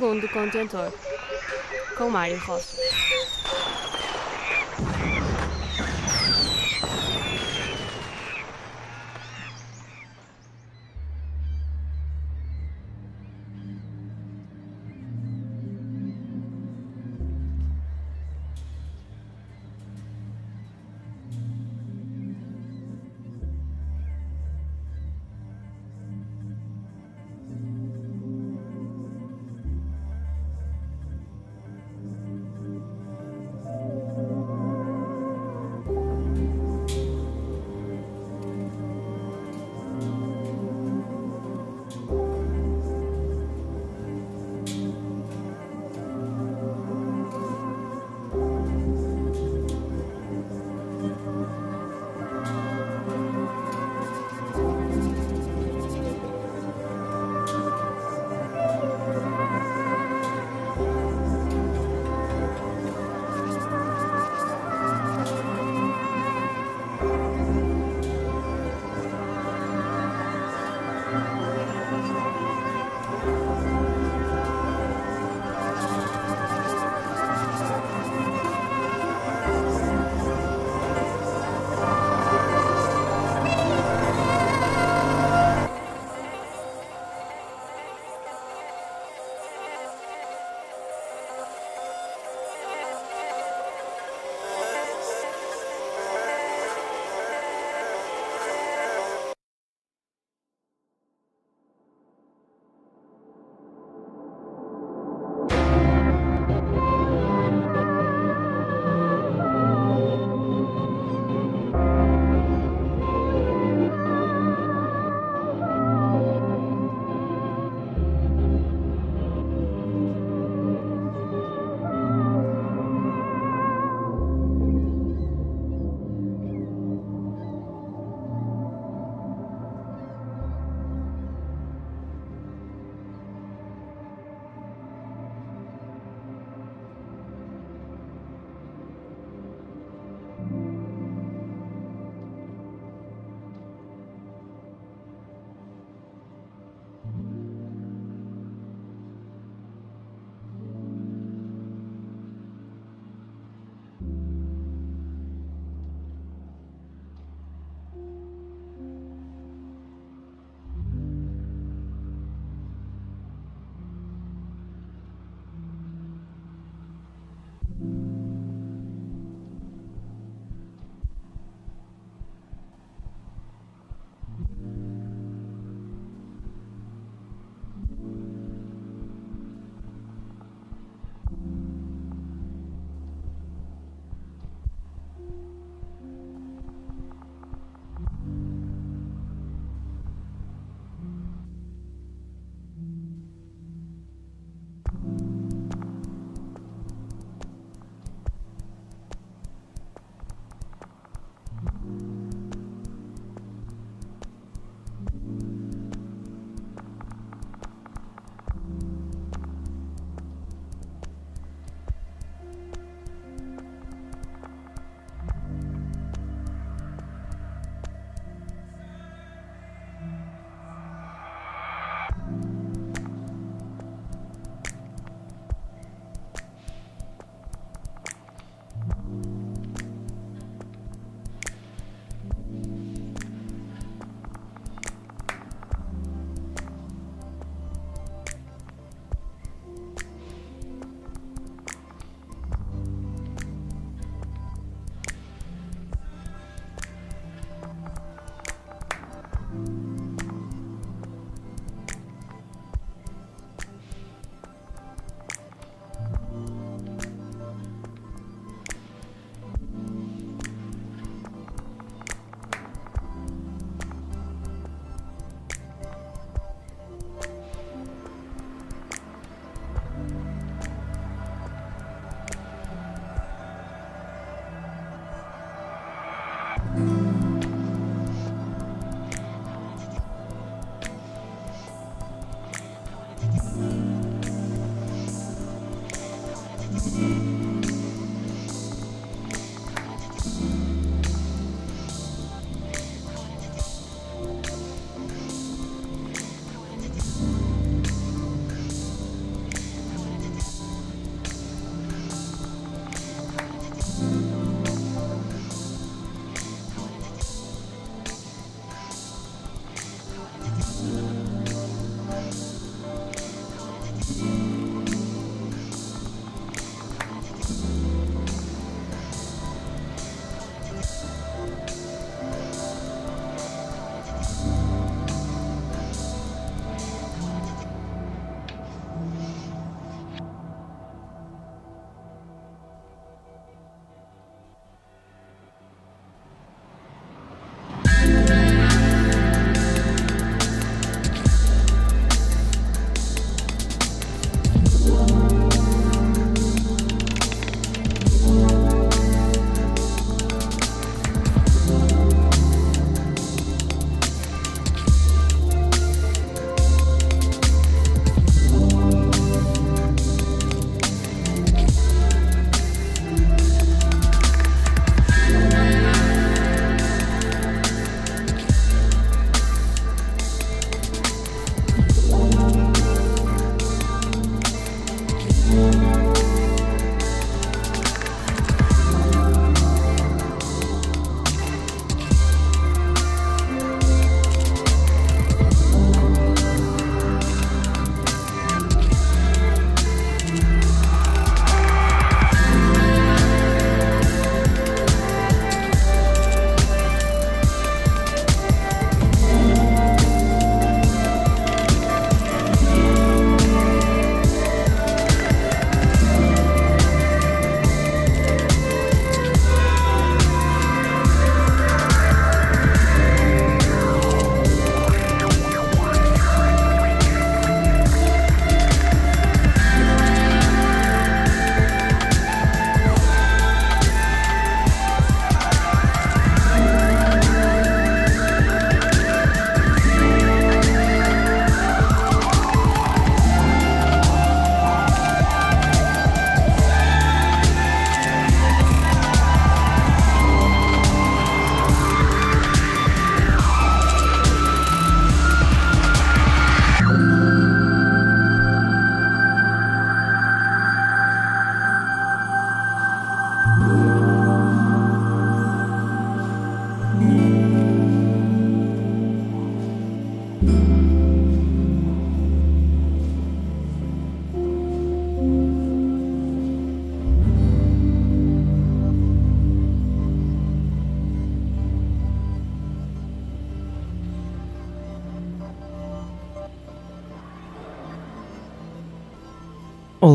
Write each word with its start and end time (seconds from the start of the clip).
segundo 0.00 0.26
contentor, 0.30 0.90
com 1.98 2.08
Mário 2.08 2.38
Rocha. 2.38 2.79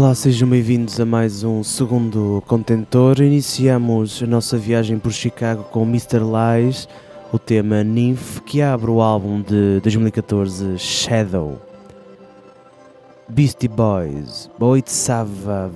Olá, 0.06 0.13
sejam 0.13 0.48
bem-vindos 0.48 1.00
a 1.00 1.06
mais 1.06 1.44
um 1.44 1.63
segundo 1.63 2.44
contentor. 2.46 3.19
Iniciamos 3.22 4.22
a 4.22 4.28
nossa 4.28 4.56
viagem 4.56 5.00
por 5.00 5.12
Chicago 5.12 5.63
com 5.63 5.81
Mr. 5.81 6.19
Lies, 6.19 6.88
o 7.34 7.40
tema 7.40 7.84
Nymph, 7.84 8.40
que 8.42 8.62
abre 8.62 8.92
o 8.92 9.02
álbum 9.02 9.42
de 9.42 9.80
2014 9.81 10.78
Shadow. 10.78 11.60
Beastie 13.28 13.68
Boys, 13.68 14.48
Boit 14.60 14.92
Sava 14.92 15.72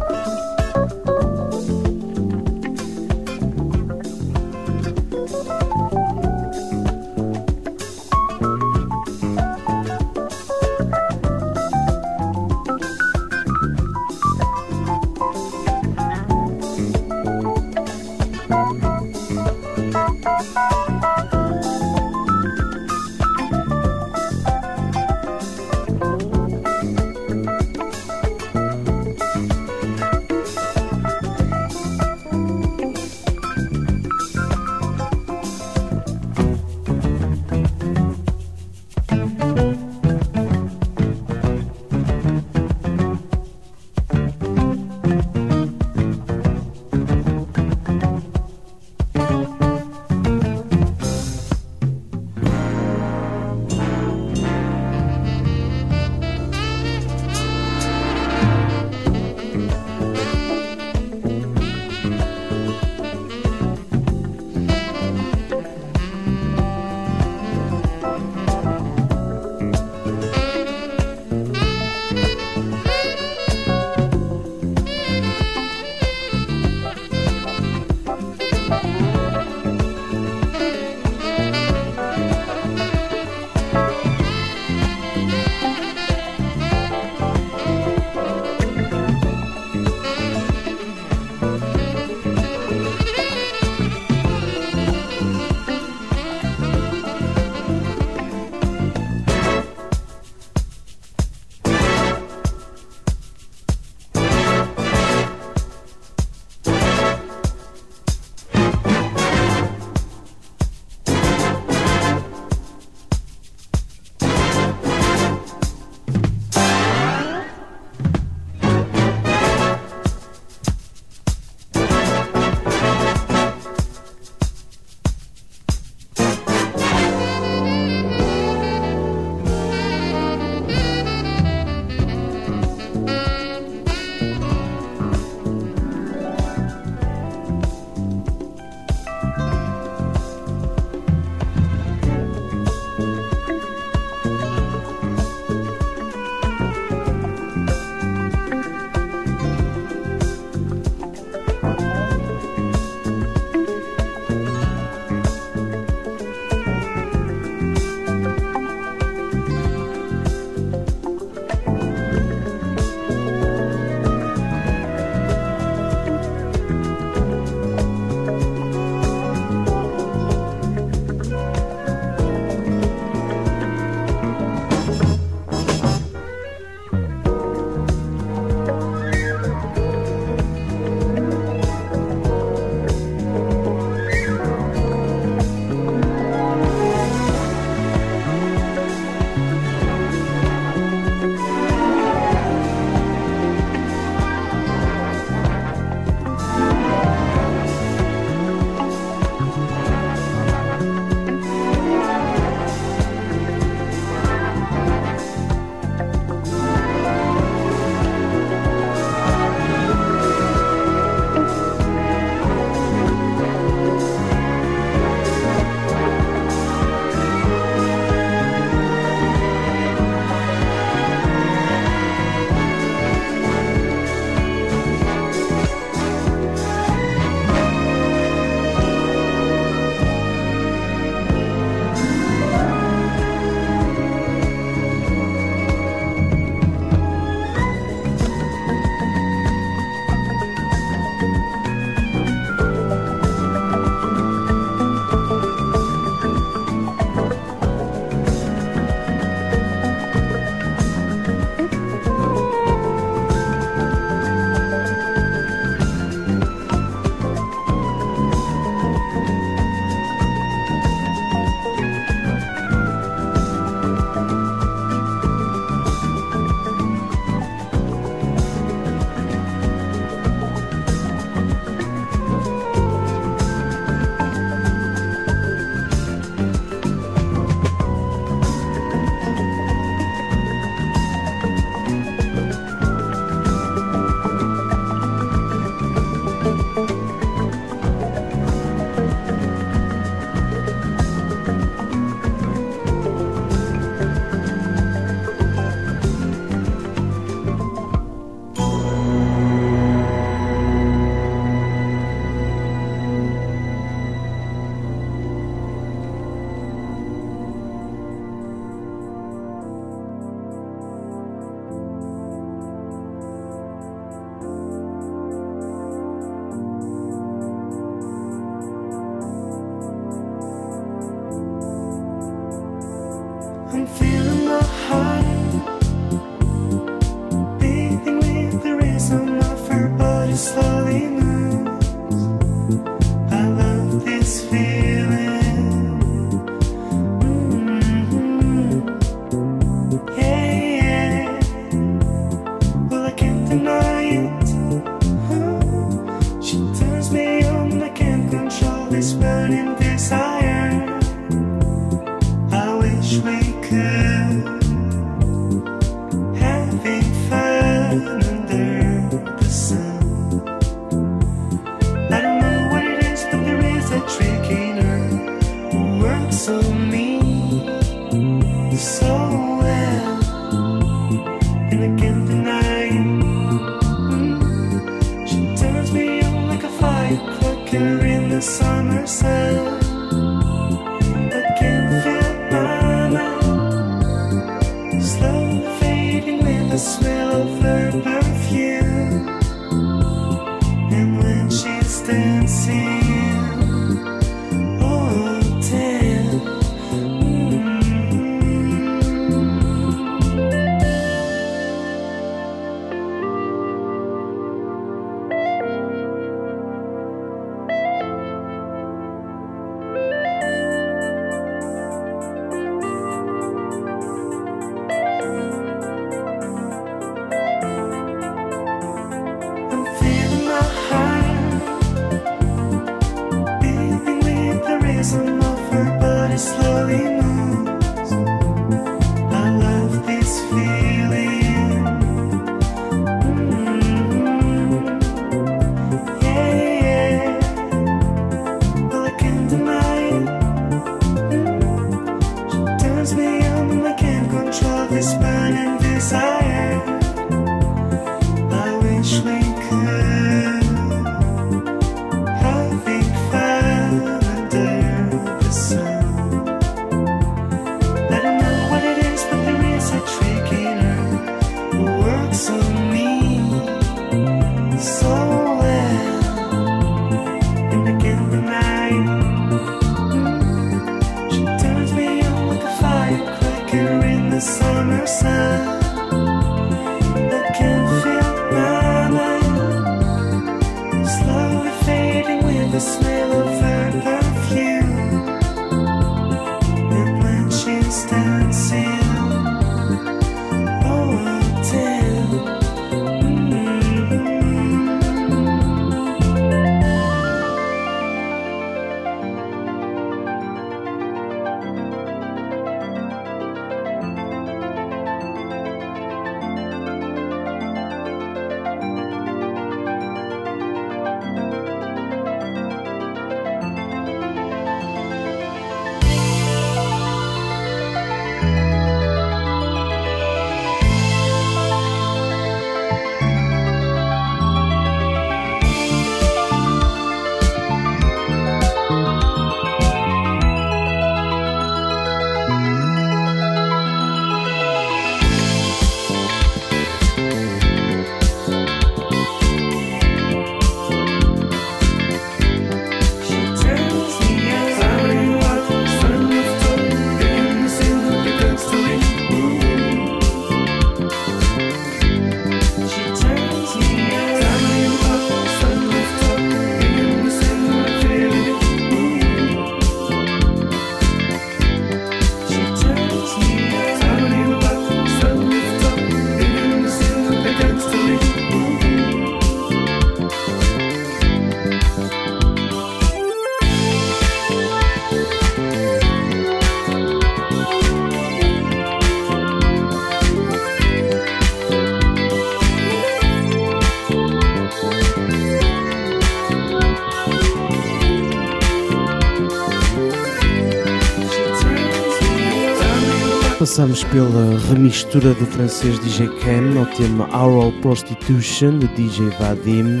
Passamos 593.80 594.04
pela 594.04 594.58
remistura 594.68 595.32
do 595.32 595.46
francês 595.46 595.98
DJ 596.00 596.28
Ken 596.40 596.78
ao 596.78 596.84
tema 596.84 597.24
Oral 597.34 597.72
Prostitution 597.80 598.78
de 598.78 598.86
DJ 598.88 599.30
Vadim, 599.38 600.00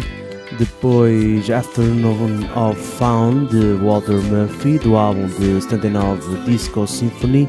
depois 0.58 1.48
Afternoon 1.48 2.44
of 2.54 2.78
Found 2.78 3.48
de 3.48 3.82
Walter 3.82 4.20
Murphy 4.24 4.78
do 4.80 4.98
álbum 4.98 5.26
de 5.28 5.62
79 5.62 6.44
Disco 6.44 6.86
Symphony 6.86 7.48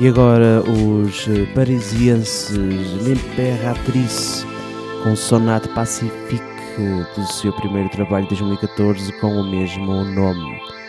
e 0.00 0.08
agora 0.08 0.60
os 0.60 1.28
parisienses 1.54 2.50
L'Imperatrice 3.04 4.44
com 5.04 5.14
Sonate 5.14 5.68
Pacifique 5.68 6.42
do 7.14 7.32
seu 7.32 7.52
primeiro 7.52 7.88
trabalho 7.90 8.24
de 8.24 8.30
2014 8.30 9.12
com 9.20 9.28
o 9.28 9.48
mesmo 9.48 10.02
nome. 10.04 10.83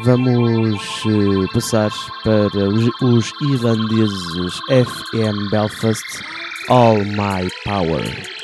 Vamos 0.00 1.04
uh, 1.04 1.52
passar 1.52 1.90
para 2.24 2.68
os 3.02 3.32
irlandeses 3.42 4.58
FM 4.68 5.50
Belfast 5.50 6.02
All 6.68 7.04
My 7.04 7.48
Power. 7.64 8.41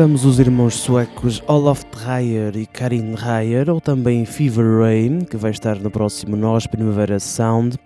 Estamos 0.00 0.24
os 0.24 0.40
irmãos 0.40 0.76
suecos 0.76 1.42
Olaf 1.46 1.82
Dreyer 1.94 2.56
e 2.56 2.64
Karin 2.64 3.12
Dreyer, 3.12 3.68
ou 3.68 3.82
também 3.82 4.24
Fever 4.24 4.80
Rain, 4.80 5.26
que 5.26 5.36
vai 5.36 5.50
estar 5.50 5.78
no 5.78 5.90
próximo 5.90 6.36
Nós 6.36 6.66
Primavera 6.66 7.20
Sound. 7.20 7.76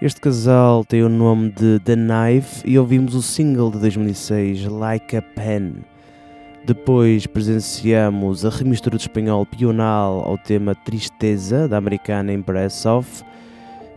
Este 0.00 0.20
casal 0.20 0.84
tem 0.84 1.02
o 1.02 1.08
nome 1.08 1.50
de 1.50 1.80
The 1.80 1.96
Knife 1.96 2.62
e 2.64 2.78
ouvimos 2.78 3.16
o 3.16 3.20
single 3.20 3.72
de 3.72 3.80
2006, 3.80 4.66
Like 4.66 5.16
a 5.16 5.22
Pen. 5.22 5.78
Depois 6.64 7.26
presenciamos 7.26 8.46
a 8.46 8.50
remistura 8.50 8.96
do 8.96 9.00
espanhol 9.00 9.44
Pional 9.44 10.22
ao 10.24 10.38
tema 10.38 10.76
Tristeza, 10.76 11.66
da 11.66 11.76
americana 11.76 12.32
Impress 12.32 12.86
Off. 12.86 13.24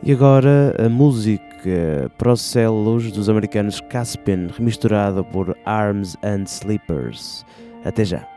E 0.01 0.11
agora 0.11 0.75
a 0.83 0.89
música 0.89 2.09
Procelos 2.17 3.11
dos 3.11 3.29
americanos 3.29 3.79
Caspian, 3.81 4.47
remisturada 4.57 5.23
por 5.23 5.55
Arms 5.63 6.17
and 6.23 6.45
Sleepers. 6.47 7.45
Até 7.87 8.03
já. 8.03 8.36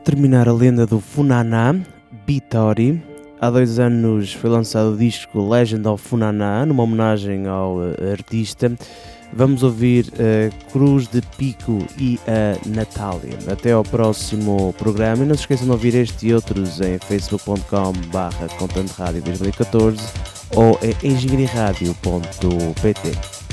A 0.00 0.02
terminar 0.02 0.48
a 0.48 0.52
lenda 0.54 0.86
do 0.86 0.98
Funaná, 0.98 1.74
Bitori. 2.26 3.02
Há 3.38 3.50
dois 3.50 3.78
anos 3.78 4.32
foi 4.32 4.48
lançado 4.48 4.94
o 4.94 4.96
disco 4.96 5.46
Legend 5.46 5.86
of 5.86 6.02
Funaná, 6.02 6.64
numa 6.64 6.84
homenagem 6.84 7.46
ao 7.46 7.76
eh, 7.82 8.10
artista. 8.10 8.72
Vamos 9.30 9.62
ouvir 9.62 10.10
a 10.14 10.48
Cruz 10.72 11.06
de 11.06 11.20
Pico 11.36 11.84
e 11.98 12.18
a 12.26 12.56
Natália. 12.66 13.36
Até 13.46 13.72
ao 13.72 13.84
próximo 13.84 14.74
programa 14.78 15.22
e 15.22 15.26
não 15.26 15.34
se 15.34 15.42
esqueçam 15.42 15.66
de 15.66 15.72
ouvir 15.72 15.94
este 15.94 16.28
e 16.28 16.34
outros 16.34 16.80
em 16.80 16.98
facebook.com 16.98 17.92
barra 18.10 18.46
2014 19.22 20.00
ou 20.56 20.80
em 20.82 20.94
engenhariaradio.pt 21.12 23.49